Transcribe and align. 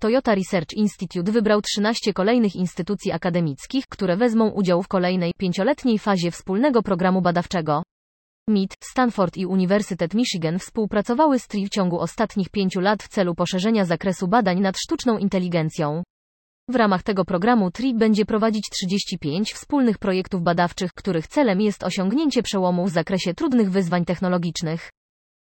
Toyota 0.00 0.34
Research 0.34 0.72
Institute 0.72 1.32
wybrał 1.32 1.62
13 1.62 2.12
kolejnych 2.12 2.56
instytucji 2.56 3.12
akademickich, 3.12 3.86
które 3.86 4.16
wezmą 4.16 4.50
udział 4.50 4.82
w 4.82 4.88
kolejnej 4.88 5.32
pięcioletniej 5.38 5.98
fazie 5.98 6.30
wspólnego 6.30 6.82
programu 6.82 7.22
badawczego. 7.22 7.82
MIT, 8.48 8.74
Stanford 8.84 9.36
i 9.36 9.46
Uniwersytet 9.46 10.14
Michigan 10.14 10.58
współpracowały 10.58 11.38
z 11.38 11.46
TRI 11.46 11.66
w 11.66 11.70
ciągu 11.70 12.00
ostatnich 12.00 12.48
pięciu 12.50 12.80
lat 12.80 13.02
w 13.02 13.08
celu 13.08 13.34
poszerzenia 13.34 13.84
zakresu 13.84 14.28
badań 14.28 14.60
nad 14.60 14.78
sztuczną 14.78 15.18
inteligencją. 15.18 16.02
W 16.68 16.74
ramach 16.74 17.02
tego 17.02 17.24
programu 17.24 17.70
TRI 17.70 17.94
będzie 17.94 18.24
prowadzić 18.24 18.64
35 18.72 19.52
wspólnych 19.52 19.98
projektów 19.98 20.42
badawczych, 20.42 20.92
których 20.92 21.26
celem 21.26 21.60
jest 21.60 21.84
osiągnięcie 21.84 22.42
przełomu 22.42 22.86
w 22.86 22.90
zakresie 22.90 23.34
trudnych 23.34 23.70
wyzwań 23.70 24.04
technologicznych. 24.04 24.90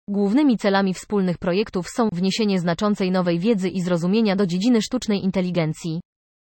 Głównymi 0.07 0.57
celami 0.57 0.93
wspólnych 0.93 1.37
projektów 1.37 1.89
są 1.89 2.09
wniesienie 2.13 2.59
znaczącej 2.59 3.11
nowej 3.11 3.39
wiedzy 3.39 3.69
i 3.69 3.81
zrozumienia 3.81 4.35
do 4.35 4.47
dziedziny 4.47 4.81
sztucznej 4.81 5.23
inteligencji. 5.23 6.01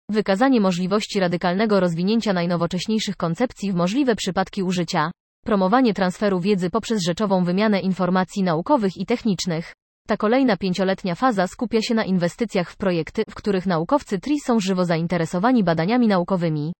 Wykazanie 0.09 0.61
możliwości 0.61 1.19
radykalnego 1.19 1.79
rozwinięcia 1.79 2.33
najnowocześniejszych 2.33 3.17
koncepcji 3.17 3.71
w 3.71 3.75
możliwe 3.75 4.15
przypadki 4.15 4.63
użycia. 4.63 5.11
Promowanie 5.45 5.93
transferu 5.93 6.39
wiedzy 6.39 6.69
poprzez 6.69 7.03
rzeczową 7.05 7.43
wymianę 7.43 7.79
informacji 7.79 8.43
naukowych 8.43 8.97
i 8.97 9.05
technicznych. 9.05 9.73
Ta 10.07 10.17
kolejna 10.17 10.57
pięcioletnia 10.57 11.15
faza 11.15 11.47
skupia 11.47 11.81
się 11.81 11.95
na 11.95 12.03
inwestycjach 12.03 12.71
w 12.71 12.77
projekty, 12.77 13.23
w 13.29 13.35
których 13.35 13.65
naukowcy 13.65 14.19
TRI 14.19 14.39
są 14.39 14.59
żywo 14.59 14.85
zainteresowani 14.85 15.63
badaniami 15.63 16.07
naukowymi. 16.07 16.73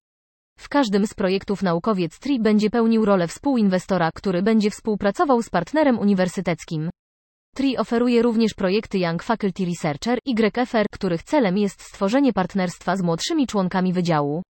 W 0.59 0.69
każdym 0.69 1.07
z 1.07 1.13
projektów 1.13 1.63
naukowiec 1.63 2.19
TRI 2.19 2.39
będzie 2.39 2.69
pełnił 2.69 3.05
rolę 3.05 3.27
współinwestora, 3.27 4.09
który 4.15 4.41
będzie 4.41 4.71
współpracował 4.71 5.41
z 5.41 5.49
partnerem 5.49 5.99
uniwersyteckim. 5.99 6.89
TRI 7.55 7.77
oferuje 7.77 8.21
również 8.21 8.53
projekty 8.53 8.99
Young 8.99 9.23
Faculty 9.23 9.65
Researcher, 9.65 10.19
YFR, 10.25 10.85
których 10.91 11.23
celem 11.23 11.57
jest 11.57 11.81
stworzenie 11.81 12.33
partnerstwa 12.33 12.95
z 12.95 13.01
młodszymi 13.01 13.47
członkami 13.47 13.93
wydziału. 13.93 14.43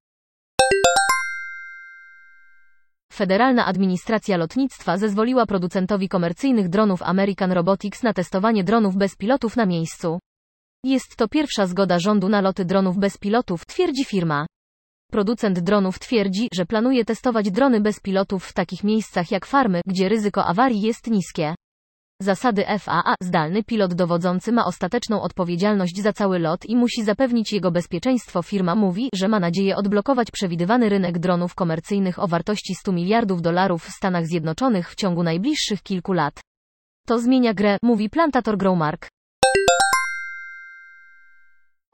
Federalna 3.14 3.66
Administracja 3.66 4.38
Lotnictwa 4.38 4.98
zezwoliła 4.98 5.46
producentowi 5.46 6.10
komercyjnych 6.10 6.70
dronów 6.70 7.02
American 7.04 7.52
Robotics 7.52 8.04
na 8.04 8.14
testowanie 8.14 8.64
dronów 8.64 8.96
bez 8.96 9.16
pilotów 9.16 9.56
na 9.56 9.66
miejscu. 9.66 10.20
Jest 10.84 11.16
to 11.18 11.28
pierwsza 11.28 11.68
zgoda 11.68 12.00
rządu 12.00 12.30
na 12.30 12.42
loty 12.42 12.66
dronów 12.66 12.98
bez 12.98 13.18
pilotów, 13.18 13.66
twierdzi 13.66 14.06
firma. 14.06 14.46
Producent 15.12 15.60
dronów 15.60 16.00
twierdzi, 16.00 16.48
że 16.54 16.66
planuje 16.66 17.06
testować 17.06 17.52
drony 17.52 17.82
bez 17.82 18.00
pilotów 18.00 18.46
w 18.46 18.54
takich 18.54 18.84
miejscach 18.84 19.32
jak 19.32 19.46
farmy, 19.46 19.82
gdzie 19.86 20.10
ryzyko 20.10 20.46
awarii 20.46 20.82
jest 20.82 21.08
niskie. 21.08 21.56
Zasady 22.22 22.66
FAA 22.80 23.16
zdalny 23.22 23.64
pilot 23.64 23.94
dowodzący 23.94 24.52
ma 24.52 24.66
ostateczną 24.66 25.22
odpowiedzialność 25.22 26.02
za 26.02 26.14
cały 26.14 26.40
lot 26.40 26.66
i 26.66 26.76
musi 26.76 27.04
zapewnić 27.04 27.54
jego 27.54 27.72
bezpieczeństwo. 27.72 28.42
Firma 28.42 28.76
mówi, 28.76 29.10
że 29.14 29.28
ma 29.28 29.40
nadzieję 29.40 29.76
odblokować 29.76 30.32
przewidywany 30.32 30.90
rynek 30.90 31.20
dronów 31.20 31.56
komercyjnych 31.56 32.20
o 32.20 32.28
wartości 32.28 32.76
100 32.76 32.92
miliardów 32.92 33.42
dolarów 33.42 33.84
w 33.84 33.92
Stanach 33.92 34.26
Zjednoczonych 34.26 34.92
w 34.92 34.96
ciągu 34.96 35.24
najbliższych 35.24 35.84
kilku 35.84 36.14
lat. 36.14 36.40
To 37.08 37.20
zmienia 37.20 37.54
grę, 37.54 37.78
mówi 37.84 38.10
plantator 38.10 38.58
Growmark. 38.58 39.08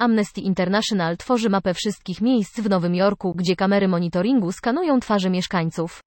Amnesty 0.02 0.42
International 0.42 1.18
tworzy 1.18 1.50
mapę 1.50 1.74
wszystkich 1.74 2.22
miejsc 2.22 2.60
w 2.60 2.70
Nowym 2.70 2.96
Jorku, 2.96 3.34
gdzie 3.36 3.56
kamery 3.56 3.88
monitoringu 3.88 4.52
skanują 4.52 5.00
twarze 5.00 5.30
mieszkańców. 5.30 6.02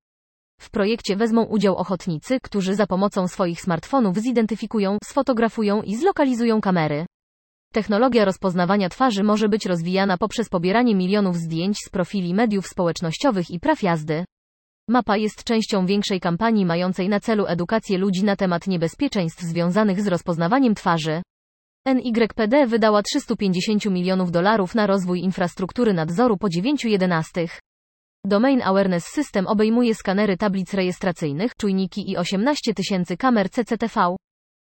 W 0.60 0.70
projekcie 0.70 1.16
wezmą 1.16 1.42
udział 1.42 1.76
ochotnicy, 1.76 2.38
którzy 2.42 2.74
za 2.74 2.86
pomocą 2.86 3.28
swoich 3.28 3.60
smartfonów 3.60 4.18
zidentyfikują, 4.18 4.98
sfotografują 5.04 5.82
i 5.82 5.96
zlokalizują 5.96 6.60
kamery. 6.60 7.06
Technologia 7.72 8.24
rozpoznawania 8.24 8.88
twarzy 8.88 9.22
może 9.22 9.48
być 9.48 9.66
rozwijana 9.66 10.18
poprzez 10.18 10.48
pobieranie 10.48 10.94
milionów 10.94 11.36
zdjęć 11.36 11.76
z 11.86 11.90
profili 11.90 12.34
mediów 12.34 12.66
społecznościowych 12.66 13.50
i 13.50 13.60
praw 13.60 13.82
jazdy. 13.82 14.24
Mapa 14.88 15.16
jest 15.16 15.44
częścią 15.44 15.86
większej 15.86 16.20
kampanii 16.20 16.66
mającej 16.66 17.08
na 17.08 17.20
celu 17.20 17.46
edukację 17.46 17.98
ludzi 17.98 18.24
na 18.24 18.36
temat 18.36 18.66
niebezpieczeństw 18.66 19.42
związanych 19.42 20.02
z 20.02 20.06
rozpoznawaniem 20.06 20.74
twarzy. 20.74 21.22
NYPD 21.86 22.66
wydała 22.66 23.02
350 23.02 23.84
milionów 23.86 24.30
dolarów 24.30 24.74
na 24.74 24.86
rozwój 24.86 25.20
infrastruktury 25.20 25.92
nadzoru 25.92 26.36
po 26.36 26.46
9.11. 26.46 27.48
Domain 28.26 28.62
Awareness 28.62 29.04
System 29.04 29.46
obejmuje 29.46 29.94
skanery 29.94 30.36
tablic 30.36 30.74
rejestracyjnych, 30.74 31.56
czujniki 31.56 32.10
i 32.10 32.16
18 32.16 32.74
tysięcy 32.74 33.16
kamer 33.16 33.50
CCTV. 33.50 34.16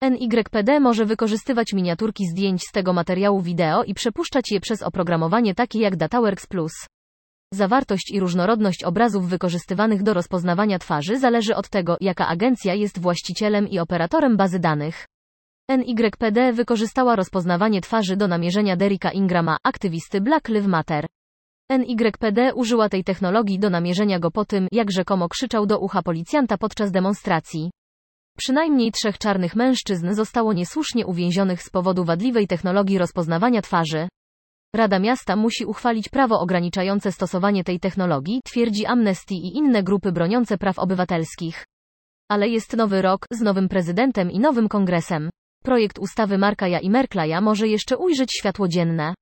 NYPD 0.03 0.81
może 0.81 1.07
wykorzystywać 1.07 1.73
miniaturki 1.73 2.27
zdjęć 2.27 2.63
z 2.63 2.73
tego 2.73 2.93
materiału 2.93 3.41
wideo 3.41 3.85
i 3.85 3.95
przepuszczać 3.95 4.51
je 4.51 4.61
przez 4.61 4.83
oprogramowanie 4.83 5.55
takie 5.55 5.81
jak 5.81 5.97
DataWorks 5.97 6.47
Plus. 6.47 6.73
Zawartość 7.55 8.11
i 8.11 8.21
różnorodność 8.21 8.85
obrazów 8.85 9.29
wykorzystywanych 9.29 10.03
do 10.03 10.15
rozpoznawania 10.15 10.79
twarzy 10.79 11.19
zależy 11.19 11.57
od 11.57 11.69
tego, 11.69 11.97
jaka 12.01 12.29
agencja 12.29 12.75
jest 12.75 12.99
właścicielem 12.99 13.69
i 13.69 13.79
operatorem 13.79 14.37
bazy 14.37 14.59
danych. 14.59 15.07
NYPD 15.71 16.53
wykorzystała 16.53 17.17
rozpoznawanie 17.17 17.81
twarzy 17.81 18.17
do 18.17 18.29
namierzenia 18.29 18.77
Derricka 18.77 19.11
Ingrama, 19.11 19.57
aktywisty 19.63 20.21
Black 20.21 20.49
Lives 20.49 20.67
Matter. 20.67 21.07
NYPD 21.71 22.55
użyła 22.55 22.89
tej 22.89 23.05
technologii 23.05 23.59
do 23.59 23.71
namierzenia 23.71 24.19
go 24.19 24.31
po 24.31 24.45
tym, 24.45 24.69
jak 24.73 24.93
rzekomo 24.93 25.29
krzyczał 25.29 25.67
do 25.67 25.79
ucha 25.79 26.03
policjanta 26.03 26.59
podczas 26.59 26.91
demonstracji. 26.91 27.71
Przynajmniej 28.39 28.93
trzech 28.93 29.19
czarnych 29.19 29.57
mężczyzn 29.57 30.13
zostało 30.13 30.53
niesłusznie 30.53 31.07
uwięzionych 31.07 31.63
z 31.63 31.71
powodu 31.71 32.05
wadliwej 32.05 32.47
technologii 32.47 32.99
rozpoznawania 32.99 33.63
twarzy. 33.63 34.09
Rada 34.75 34.99
Miasta 34.99 35.37
musi 35.37 35.65
uchwalić 35.65 36.09
prawo 36.09 36.41
ograniczające 36.41 37.13
stosowanie 37.13 37.65
tej 37.65 37.81
technologii, 37.81 38.41
twierdzi 38.45 38.87
Amnesty 38.87 39.35
i 39.35 39.57
inne 39.57 39.83
grupy 39.83 40.13
broniące 40.13 40.59
praw 40.59 40.79
obywatelskich. 40.79 41.65
Ale 42.29 42.49
jest 42.49 42.77
nowy 42.77 43.03
rok, 43.03 43.27
z 43.31 43.41
nowym 43.41 43.69
prezydentem 43.69 44.31
i 44.31 44.41
nowym 44.41 44.69
kongresem. 44.69 45.31
Projekt 45.65 45.99
ustawy 45.99 46.39
Markaja 46.39 46.81
i 46.81 46.91
Merklaja 46.91 47.41
może 47.41 47.69
jeszcze 47.69 47.97
ujrzeć 47.97 48.33
światło 48.33 48.69
dzienne. 48.69 49.15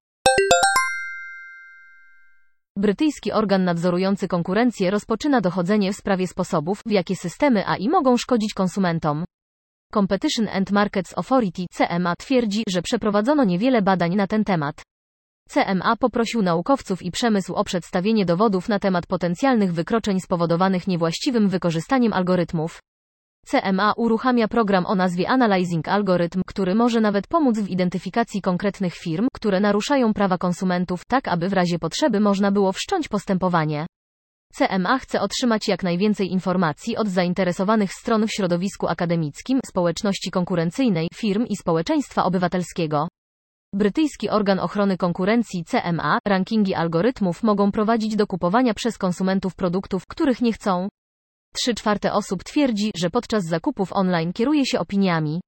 Brytyjski 2.77 3.33
organ 3.33 3.65
nadzorujący 3.65 4.29
konkurencję 4.29 4.91
rozpoczyna 4.91 5.41
dochodzenie 5.41 5.93
w 5.93 5.97
sprawie 5.97 6.27
sposobów, 6.27 6.81
w 6.87 6.91
jakie 6.91 7.17
systemy 7.17 7.67
AI 7.67 7.89
mogą 7.89 8.17
szkodzić 8.17 8.55
konsumentom. 8.55 9.25
Competition 9.95 10.49
and 10.49 10.71
Markets 10.71 11.19
Authority 11.19 11.67
CMA 11.73 12.17
twierdzi, 12.17 12.63
że 12.69 12.83
przeprowadzono 12.83 13.45
niewiele 13.45 13.83
badań 13.83 14.15
na 14.15 14.27
ten 14.27 14.45
temat. 14.45 14.83
CMA 15.49 15.97
poprosił 15.97 16.43
naukowców 16.43 17.03
i 17.03 17.11
przemysł 17.11 17.55
o 17.55 17.65
przedstawienie 17.65 18.25
dowodów 18.25 18.69
na 18.69 18.79
temat 18.79 19.07
potencjalnych 19.07 19.73
wykroczeń 19.73 20.21
spowodowanych 20.21 20.87
niewłaściwym 20.87 21.49
wykorzystaniem 21.49 22.13
algorytmów. 22.13 22.81
CMA 23.47 23.93
uruchamia 23.97 24.49
program 24.49 24.87
o 24.87 24.95
nazwie 24.95 25.29
Analyzing 25.29 25.89
Algorytm, 25.89 26.43
który 26.47 26.75
może 26.75 27.01
nawet 27.01 27.27
pomóc 27.27 27.59
w 27.59 27.69
identyfikacji 27.69 28.43
konkretnych 28.43 28.95
firm, 28.95 29.29
które 29.35 29.61
naruszają 29.61 30.15
prawa 30.15 30.39
konsumentów, 30.39 31.05
tak 31.09 31.29
aby 31.29 31.49
w 31.49 31.53
razie 31.53 31.79
potrzeby 31.79 32.21
można 32.21 32.53
było 32.53 32.73
wszcząć 32.73 33.09
postępowanie. 33.09 33.87
CMA 34.55 34.99
chce 34.99 35.21
otrzymać 35.21 35.69
jak 35.69 35.83
najwięcej 35.83 36.33
informacji 36.33 36.97
od 36.97 37.09
zainteresowanych 37.09 37.93
stron 37.93 38.27
w 38.27 38.31
środowisku 38.31 38.89
akademickim, 38.89 39.61
społeczności 39.67 40.31
konkurencyjnej, 40.31 41.09
firm 41.15 41.47
i 41.47 41.57
społeczeństwa 41.57 42.25
obywatelskiego. 42.25 43.09
Brytyjski 43.75 44.31
organ 44.31 44.59
ochrony 44.59 44.97
konkurencji 44.97 45.65
CMA, 45.65 46.19
rankingi 46.27 46.75
algorytmów 46.75 47.43
mogą 47.43 47.73
prowadzić 47.73 48.17
do 48.17 48.27
kupowania 48.27 48.75
przez 48.75 48.99
konsumentów 48.99 49.55
produktów, 49.55 50.07
których 50.07 50.43
nie 50.43 50.53
chcą. 50.53 50.89
Trzy 51.57 51.75
czwarte 51.75 52.13
osób 52.13 52.45
twierdzi, 52.45 52.91
że 52.97 53.11
podczas 53.11 53.45
zakupów 53.45 53.93
online 53.93 54.33
kieruje 54.33 54.67
się 54.67 54.79
opiniami. 54.79 55.41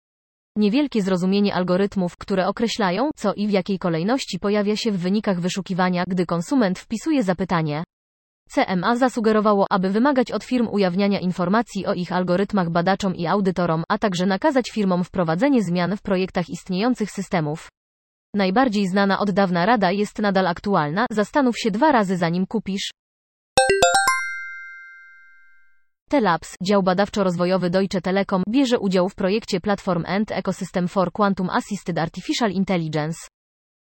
Niewielkie 0.57 1.03
zrozumienie 1.03 1.55
algorytmów, 1.55 2.17
które 2.17 2.47
określają, 2.47 3.11
co 3.17 3.35
i 3.35 3.47
w 3.47 3.51
jakiej 3.51 3.79
kolejności 3.79 4.39
pojawia 4.39 4.77
się 4.77 4.93
w 4.93 4.99
wynikach 4.99 5.41
wyszukiwania, 5.41 6.05
gdy 6.09 6.27
konsument 6.27 6.79
wpisuje 6.79 7.23
zapytanie. 7.23 7.85
CMA 8.51 8.97
zasugerowało, 8.97 9.67
aby 9.71 9.91
wymagać 9.91 10.31
od 10.33 10.45
firm 10.45 10.69
ujawniania 10.73 11.21
informacji 11.21 11.87
o 11.87 11.95
ich 11.95 12.13
algorytmach 12.13 12.71
badaczom 12.71 13.15
i 13.17 13.27
audytorom, 13.27 13.85
a 13.89 13.99
także 13.99 14.27
nakazać 14.27 14.71
firmom 14.71 15.05
wprowadzenie 15.05 15.63
zmian 15.63 15.97
w 15.97 16.03
projektach 16.03 16.49
istniejących 16.49 17.11
systemów. 17.11 17.69
Najbardziej 18.35 18.87
znana 18.87 19.19
od 19.19 19.31
dawna 19.31 19.67
rada 19.67 19.91
jest 19.91 20.19
nadal 20.19 20.47
aktualna, 20.47 21.07
zastanów 21.11 21.59
się 21.59 21.71
dwa 21.71 21.93
razy 21.93 22.17
zanim 22.17 22.47
kupisz. 22.47 22.91
DT 26.15 26.21
Labs, 26.21 26.55
dział 26.63 26.83
badawczo-rozwojowy 26.83 27.71
Deutsche 27.71 28.01
Telekom, 28.01 28.43
bierze 28.49 28.79
udział 28.79 29.09
w 29.09 29.15
projekcie 29.15 29.61
Platform 29.61 30.05
and 30.07 30.33
Ecosystem 30.33 30.89
for 30.89 31.13
Quantum 31.13 31.51
Assisted 31.51 31.99
Artificial 31.99 32.51
Intelligence. 32.51 33.19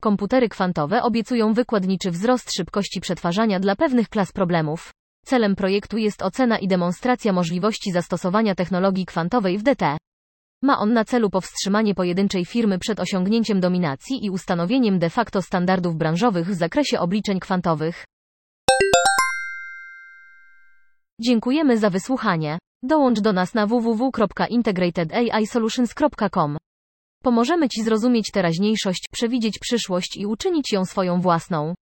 Komputery 0.01 0.49
kwantowe 0.49 1.01
obiecują 1.01 1.53
wykładniczy 1.53 2.11
wzrost 2.11 2.53
szybkości 2.53 3.01
przetwarzania 3.01 3.59
dla 3.59 3.75
pewnych 3.75 4.09
klas 4.09 4.31
problemów. 4.31 4.91
Celem 5.25 5.55
projektu 5.55 5.97
jest 5.97 6.21
ocena 6.21 6.59
i 6.59 6.67
demonstracja 6.67 7.33
możliwości 7.33 7.91
zastosowania 7.91 8.55
technologii 8.55 9.05
kwantowej 9.05 9.57
w 9.57 9.63
DT. 9.63 9.97
Ma 10.61 10.79
on 10.79 10.93
na 10.93 11.05
celu 11.05 11.29
powstrzymanie 11.29 11.95
pojedynczej 11.95 12.45
firmy 12.45 12.79
przed 12.79 12.99
osiągnięciem 12.99 13.59
dominacji 13.59 14.25
i 14.25 14.29
ustanowieniem 14.29 14.99
de 14.99 15.09
facto 15.09 15.41
standardów 15.41 15.95
branżowych 15.95 16.47
w 16.47 16.53
zakresie 16.53 16.99
obliczeń 16.99 17.39
kwantowych. 17.39 18.05
Dziękujemy 21.19 21.77
za 21.77 21.89
wysłuchanie. 21.89 22.59
Dołącz 22.83 23.19
do 23.19 23.33
nas 23.33 23.53
na 23.53 23.67
www.integratedAIsolutions.com. 23.67 26.57
Pomożemy 27.23 27.69
Ci 27.69 27.83
zrozumieć 27.83 28.31
teraźniejszość, 28.31 29.07
przewidzieć 29.11 29.59
przyszłość 29.59 30.17
i 30.17 30.25
uczynić 30.25 30.71
ją 30.71 30.85
swoją 30.85 31.21
własną. 31.21 31.75